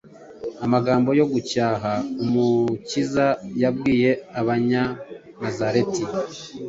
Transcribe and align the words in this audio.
amagambo 0.65 1.09
yo 1.19 1.25
gucyaha 1.33 1.91
Umukiza 2.23 3.27
yabwiye 3.61 4.11
Abanyanazareti, 4.39 6.03